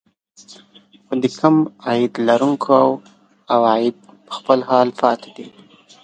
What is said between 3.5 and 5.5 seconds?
عوايد په خپل حال پاتې دي